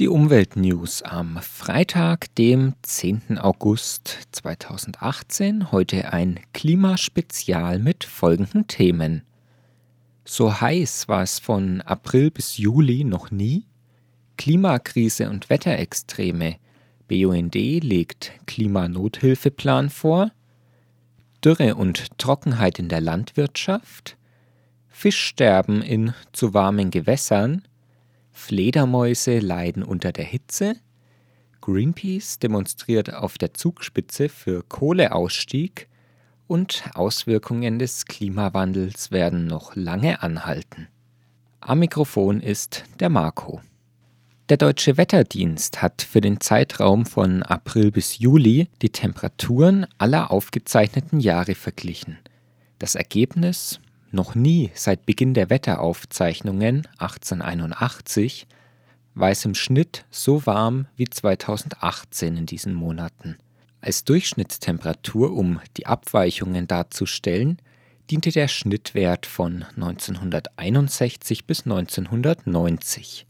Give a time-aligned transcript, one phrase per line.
[0.00, 3.36] Die Umweltnews am Freitag, dem 10.
[3.36, 5.72] August 2018.
[5.72, 9.24] Heute ein Klimaspezial mit folgenden Themen.
[10.24, 13.66] So heiß war es von April bis Juli noch nie.
[14.38, 16.56] Klimakrise und Wetterextreme.
[17.06, 20.32] BUND legt Klimanothilfeplan vor.
[21.44, 24.16] Dürre und Trockenheit in der Landwirtschaft.
[24.88, 27.64] Fischsterben in zu warmen Gewässern.
[28.32, 30.76] Fledermäuse leiden unter der Hitze.
[31.60, 35.88] Greenpeace demonstriert auf der Zugspitze für Kohleausstieg
[36.46, 40.88] und Auswirkungen des Klimawandels werden noch lange anhalten.
[41.60, 43.60] Am Mikrofon ist der Marco.
[44.48, 51.20] Der Deutsche Wetterdienst hat für den Zeitraum von April bis Juli die Temperaturen aller aufgezeichneten
[51.20, 52.18] Jahre verglichen.
[52.80, 53.78] Das Ergebnis
[54.12, 58.46] noch nie seit Beginn der Wetteraufzeichnungen 1881
[59.14, 63.36] war es im Schnitt so warm wie 2018 in diesen Monaten.
[63.80, 67.58] Als Durchschnittstemperatur, um die Abweichungen darzustellen,
[68.10, 73.26] diente der Schnittwert von 1961 bis 1990.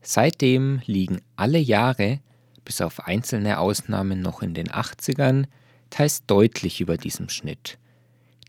[0.00, 2.20] Seitdem liegen alle Jahre,
[2.64, 5.46] bis auf einzelne Ausnahmen noch in den 80ern,
[5.90, 7.78] teils deutlich über diesem Schnitt.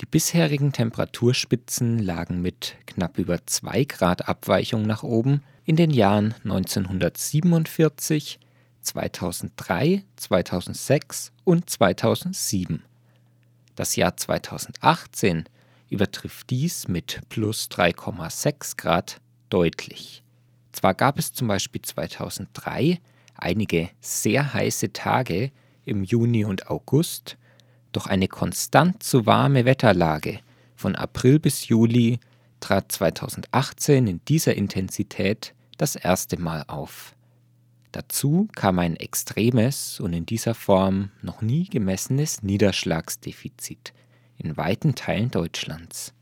[0.01, 6.35] Die bisherigen Temperaturspitzen lagen mit knapp über 2 Grad Abweichung nach oben in den Jahren
[6.43, 8.39] 1947,
[8.81, 12.83] 2003, 2006 und 2007.
[13.75, 15.45] Das Jahr 2018
[15.89, 20.23] übertrifft dies mit plus 3,6 Grad deutlich.
[20.73, 22.99] Zwar gab es zum Beispiel 2003
[23.35, 25.51] einige sehr heiße Tage
[25.85, 27.38] im Juni und August,
[27.95, 30.39] doch eine konstant zu warme Wetterlage
[30.75, 32.19] von April bis Juli
[32.59, 37.16] trat 2018 in dieser Intensität das erste Mal auf.
[37.91, 43.93] Dazu kam ein extremes und in dieser Form noch nie gemessenes Niederschlagsdefizit
[44.38, 46.13] in weiten Teilen Deutschlands.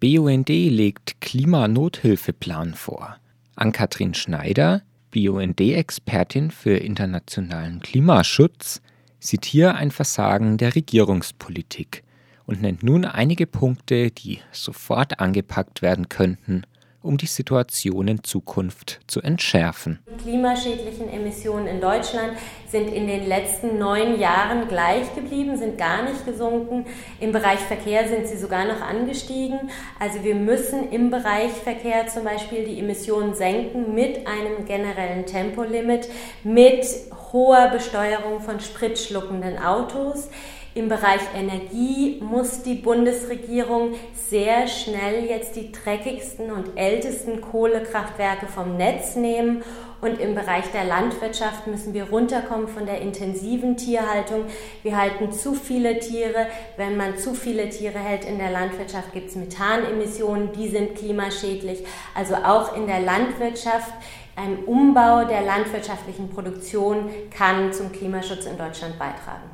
[0.00, 3.16] BUND legt Klimanothilfeplan vor.
[3.54, 8.82] Ann-Kathrin Schneider, BUND-Expertin für internationalen Klimaschutz,
[9.22, 12.02] sieht hier ein Versagen der Regierungspolitik
[12.44, 16.64] und nennt nun einige Punkte, die sofort angepackt werden könnten,
[17.02, 19.98] um die Situation in Zukunft zu entschärfen.
[20.08, 22.32] Die klimaschädlichen Emissionen in Deutschland
[22.68, 26.86] sind in den letzten neun Jahren gleich geblieben, sind gar nicht gesunken.
[27.20, 29.70] Im Bereich Verkehr sind sie sogar noch angestiegen.
[30.00, 36.08] Also wir müssen im Bereich Verkehr zum Beispiel die Emissionen senken mit einem generellen Tempolimit,
[36.44, 36.86] mit
[37.32, 40.28] hoher Besteuerung von spritschluckenden Autos.
[40.74, 48.78] Im Bereich Energie muss die Bundesregierung sehr schnell jetzt die dreckigsten und ältesten Kohlekraftwerke vom
[48.78, 49.62] Netz nehmen.
[50.00, 54.46] Und im Bereich der Landwirtschaft müssen wir runterkommen von der intensiven Tierhaltung.
[54.82, 56.46] Wir halten zu viele Tiere.
[56.78, 61.84] Wenn man zu viele Tiere hält in der Landwirtschaft, gibt es Methanemissionen, die sind klimaschädlich.
[62.14, 63.92] Also auch in der Landwirtschaft
[64.36, 69.51] ein Umbau der landwirtschaftlichen Produktion kann zum Klimaschutz in Deutschland beitragen.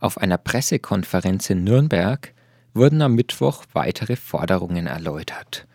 [0.00, 2.32] Auf einer Pressekonferenz in Nürnberg
[2.72, 5.66] wurden am Mittwoch weitere Forderungen erläutert.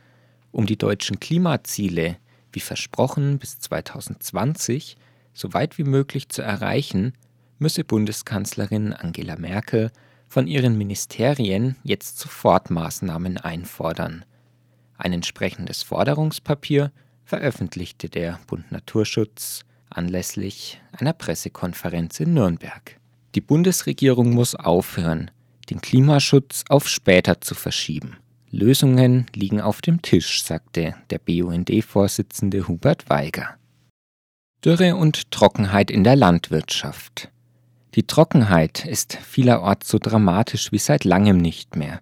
[0.52, 2.18] Um die deutschen Klimaziele,
[2.52, 4.98] wie versprochen, bis 2020
[5.34, 7.14] so weit wie möglich zu erreichen,
[7.60, 9.92] müsse Bundeskanzlerin Angela Merkel
[10.28, 14.26] von ihren Ministerien jetzt sofort Maßnahmen einfordern.
[14.98, 16.92] Ein entsprechendes Forderungspapier
[17.26, 23.00] veröffentlichte der Bund Naturschutz anlässlich einer Pressekonferenz in Nürnberg.
[23.36, 25.30] Die Bundesregierung muss aufhören,
[25.70, 28.16] den Klimaschutz auf später zu verschieben.
[28.50, 33.58] Lösungen liegen auf dem Tisch, sagte der BUND-Vorsitzende Hubert Weiger.
[34.64, 37.30] Dürre und Trockenheit in der Landwirtschaft.
[37.96, 42.00] Die Trockenheit ist vielerorts so dramatisch wie seit langem nicht mehr.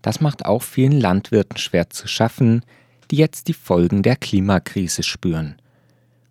[0.00, 2.64] Das macht auch vielen Landwirten schwer zu schaffen,
[3.10, 5.56] die jetzt die Folgen der Klimakrise spüren.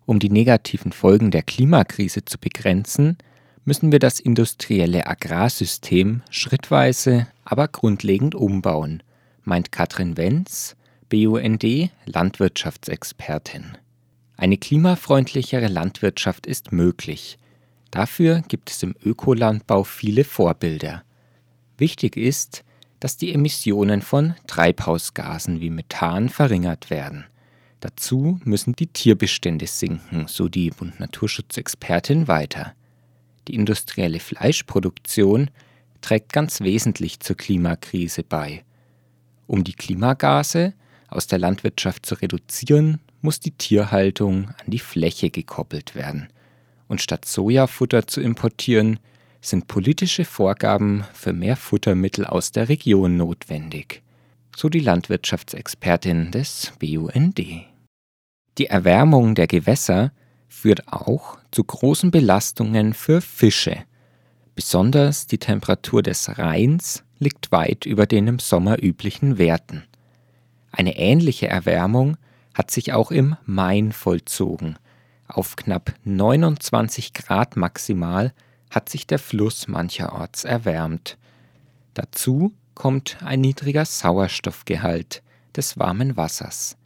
[0.06, 3.18] Um die negativen Folgen der Klimakrise zu begrenzen,
[3.68, 9.02] müssen wir das industrielle Agrarsystem schrittweise, aber grundlegend umbauen,
[9.44, 10.74] meint Katrin Wenz,
[11.10, 13.76] BUND Landwirtschaftsexpertin.
[14.38, 17.36] Eine klimafreundlichere Landwirtschaft ist möglich.
[17.90, 21.02] Dafür gibt es im Ökolandbau viele Vorbilder.
[21.76, 22.64] Wichtig ist,
[23.00, 27.26] dass die Emissionen von Treibhausgasen wie Methan verringert werden.
[27.80, 32.72] Dazu müssen die Tierbestände sinken, so die Bund Naturschutzexpertin weiter.
[33.48, 35.50] Die industrielle Fleischproduktion
[36.02, 38.62] trägt ganz wesentlich zur Klimakrise bei.
[39.46, 40.74] Um die Klimagase
[41.08, 46.28] aus der Landwirtschaft zu reduzieren, muss die Tierhaltung an die Fläche gekoppelt werden.
[46.88, 49.00] Und statt Sojafutter zu importieren,
[49.40, 54.02] sind politische Vorgaben für mehr Futtermittel aus der Region notwendig.
[54.54, 57.38] So die Landwirtschaftsexpertin des BUND.
[58.58, 60.12] Die Erwärmung der Gewässer
[60.48, 63.84] führt auch zu großen Belastungen für Fische.
[64.54, 69.84] Besonders die Temperatur des Rheins liegt weit über den im Sommer üblichen Werten.
[70.72, 72.16] Eine ähnliche Erwärmung
[72.54, 74.76] hat sich auch im Main vollzogen.
[75.28, 78.32] Auf knapp 29 Grad maximal
[78.70, 81.18] hat sich der Fluss mancherorts erwärmt.
[81.94, 85.22] Dazu kommt ein niedriger Sauerstoffgehalt
[85.54, 86.76] des warmen Wassers.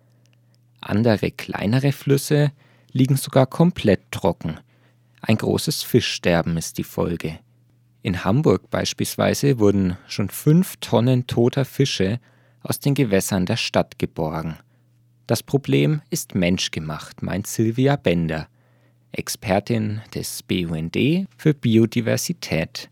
[0.81, 2.53] Andere kleinere Flüsse
[2.93, 4.59] liegen sogar komplett trocken.
[5.21, 7.39] Ein großes Fischsterben ist die Folge.
[8.03, 12.19] In Hamburg beispielsweise wurden schon fünf Tonnen toter Fische
[12.63, 14.57] aus den Gewässern der Stadt geborgen.
[15.27, 18.49] Das Problem ist menschgemacht, meint Silvia Bender,
[19.13, 20.97] Expertin des BUND
[21.37, 22.91] für Biodiversität.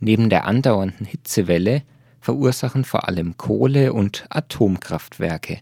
[0.00, 1.82] Neben der andauernden Hitzewelle
[2.20, 5.60] verursachen vor allem Kohle- und Atomkraftwerke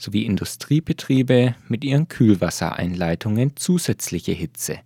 [0.00, 4.78] sowie Industriebetriebe mit ihren Kühlwassereinleitungen zusätzliche Hitze.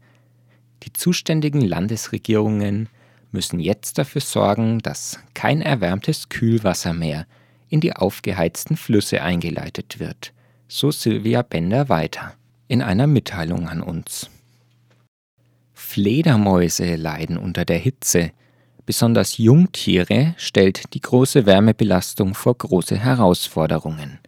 [0.83, 2.89] Die zuständigen Landesregierungen
[3.31, 7.27] müssen jetzt dafür sorgen, dass kein erwärmtes Kühlwasser mehr
[7.69, 10.33] in die aufgeheizten Flüsse eingeleitet wird,
[10.69, 12.35] so Sylvia Bender weiter
[12.67, 14.29] in einer Mitteilung an uns.
[15.73, 18.33] Fledermäuse leiden unter der Hitze.
[18.87, 24.19] Besonders Jungtiere stellt die große Wärmebelastung vor große Herausforderungen.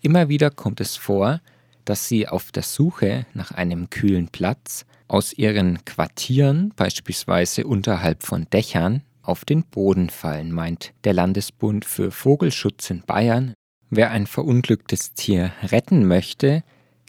[0.00, 1.40] Immer wieder kommt es vor,
[1.84, 8.46] dass sie auf der Suche nach einem kühlen Platz aus ihren Quartieren, beispielsweise unterhalb von
[8.50, 13.54] Dächern, auf den Boden fallen, meint der Landesbund für Vogelschutz in Bayern.
[13.90, 16.62] Wer ein verunglücktes Tier retten möchte,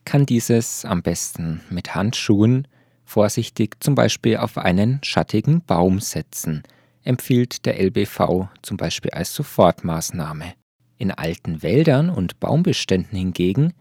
[0.06, 2.68] kann dieses am besten mit Handschuhen
[3.04, 6.64] vorsichtig zum Beispiel auf einen schattigen Baum setzen,
[7.04, 10.54] empfiehlt der LBV zum Beispiel als Sofortmaßnahme.
[10.98, 13.74] In alten Wäldern und Baumbeständen hingegen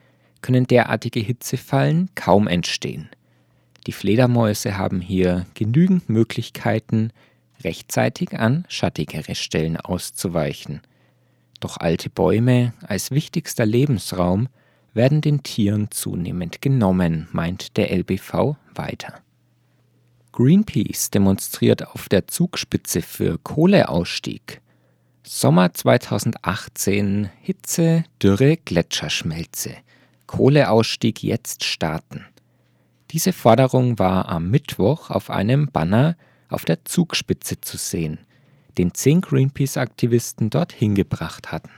[0.42, 3.08] können derartige Hitzefallen kaum entstehen.
[3.86, 7.12] Die Fledermäuse haben hier genügend Möglichkeiten,
[7.62, 10.80] rechtzeitig an schattigere Stellen auszuweichen.
[11.60, 14.48] Doch alte Bäume als wichtigster Lebensraum
[14.92, 19.20] werden den Tieren zunehmend genommen, meint der LBV weiter.
[20.32, 24.60] Greenpeace demonstriert auf der Zugspitze für Kohleausstieg.
[25.28, 29.74] Sommer 2018 Hitze, Dürre, Gletscherschmelze.
[30.28, 32.24] Kohleausstieg jetzt starten.
[33.10, 36.16] Diese Forderung war am Mittwoch auf einem Banner
[36.48, 38.20] auf der Zugspitze zu sehen,
[38.78, 41.70] den zehn Greenpeace-Aktivisten dorthin gebracht hatten.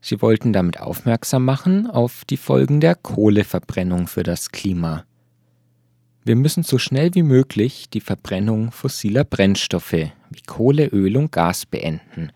[0.00, 5.04] Sie wollten damit aufmerksam machen auf die Folgen der Kohleverbrennung für das Klima.
[6.24, 11.66] Wir müssen so schnell wie möglich die Verbrennung fossiler Brennstoffe wie Kohle, Öl und Gas
[11.66, 12.30] beenden.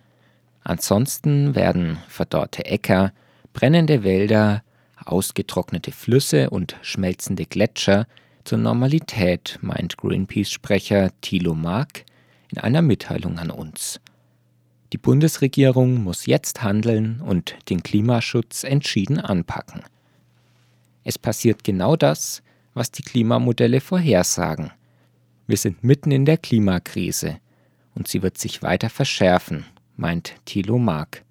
[0.66, 3.12] Ansonsten werden verdorrte Äcker,
[3.52, 4.64] brennende Wälder,
[5.04, 8.08] ausgetrocknete Flüsse und schmelzende Gletscher
[8.42, 12.04] zur Normalität, meint Greenpeace-Sprecher Thilo Mark
[12.50, 14.00] in einer Mitteilung an uns.
[14.92, 19.84] Die Bundesregierung muss jetzt handeln und den Klimaschutz entschieden anpacken.
[21.04, 22.42] Es passiert genau das,
[22.74, 24.72] was die Klimamodelle vorhersagen.
[25.46, 27.38] Wir sind mitten in der Klimakrise
[27.94, 29.64] und sie wird sich weiter verschärfen,
[29.96, 31.24] meint Thilo Mark.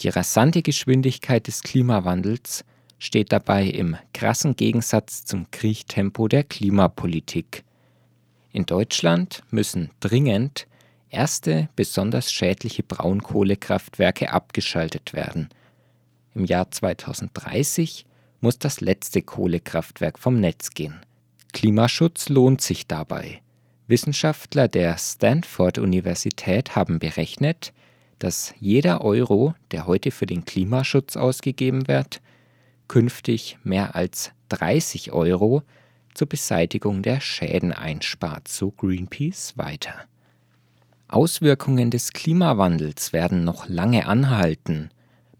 [0.00, 2.64] Die rasante Geschwindigkeit des Klimawandels
[2.98, 7.64] steht dabei im krassen Gegensatz zum Kriechtempo der Klimapolitik.
[8.52, 10.66] In Deutschland müssen dringend
[11.10, 15.48] erste besonders schädliche Braunkohlekraftwerke abgeschaltet werden.
[16.34, 18.04] Im Jahr 2030
[18.40, 21.00] muss das letzte Kohlekraftwerk vom Netz gehen.
[21.52, 23.40] Klimaschutz lohnt sich dabei.
[23.88, 27.72] Wissenschaftler der Stanford-Universität haben berechnet,
[28.18, 32.20] dass jeder Euro, der heute für den Klimaschutz ausgegeben wird,
[32.86, 35.62] künftig mehr als 30 Euro
[36.12, 39.94] zur Beseitigung der Schäden einspart, so Greenpeace weiter.
[41.08, 44.90] Auswirkungen des Klimawandels werden noch lange anhalten.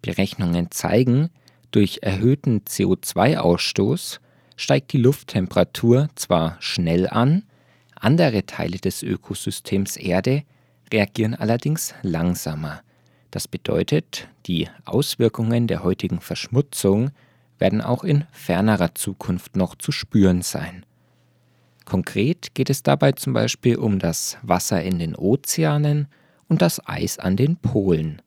[0.00, 1.28] Berechnungen zeigen,
[1.71, 4.21] durch erhöhten CO2-Ausstoß
[4.57, 7.43] steigt die Lufttemperatur zwar schnell an,
[8.00, 10.45] andere Teile des Ökosystems Erde
[10.93, 12.83] reagieren allerdings langsamer.
[13.31, 17.11] Das bedeutet, die Auswirkungen der heutigen Verschmutzung
[17.59, 20.87] werden auch in fernerer Zukunft noch zu spüren sein.
[21.85, 26.09] Konkret geht es dabei zum Beispiel um das Wasser in den Ozeanen
[26.49, 28.23] und das Eis an den Polen.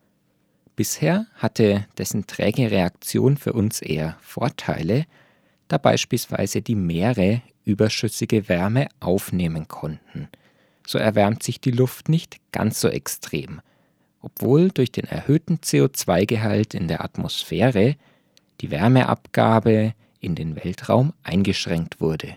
[0.76, 5.06] Bisher hatte dessen träge Reaktion für uns eher Vorteile,
[5.68, 10.28] da beispielsweise die Meere überschüssige Wärme aufnehmen konnten.
[10.86, 13.62] So erwärmt sich die Luft nicht ganz so extrem,
[14.22, 17.96] obwohl durch den erhöhten CO2-Gehalt in der Atmosphäre
[18.62, 22.36] die Wärmeabgabe in den Weltraum eingeschränkt wurde.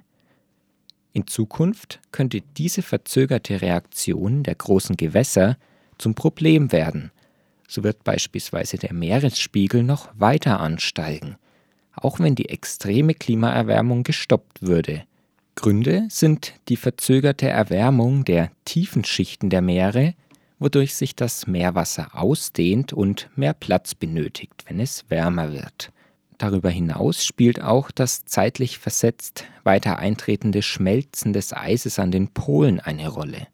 [1.13, 5.57] In Zukunft könnte diese verzögerte Reaktion der großen Gewässer
[5.97, 7.13] zum Problem werden.
[7.69, 11.37] So wird beispielsweise der Meeresspiegel noch weiter ansteigen,
[11.95, 15.05] auch wenn die extreme Klimaerwärmung gestoppt würde.
[15.55, 20.15] Gründe sind die verzögerte Erwärmung der tiefen Schichten der Meere,
[20.59, 25.93] wodurch sich das Meerwasser ausdehnt und mehr Platz benötigt, wenn es wärmer wird.
[26.39, 32.81] Darüber hinaus spielt auch das zeitlich versetzt weiter eintretende Schmelzen des Eises an den Polen
[32.81, 33.47] eine Rolle.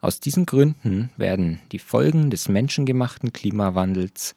[0.00, 4.34] Aus diesen Gründen werden die Folgen des menschengemachten Klimawandels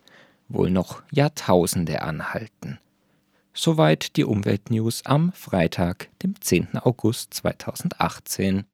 [0.50, 2.80] wohl noch Jahrtausende anhalten.
[3.56, 6.80] Soweit die Umweltnews am Freitag, dem 10.
[6.80, 8.66] August 2018.